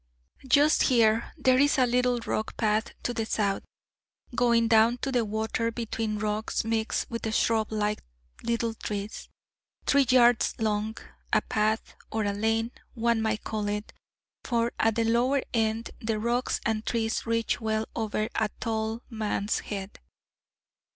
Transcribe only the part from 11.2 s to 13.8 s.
a path, or a lane, one might call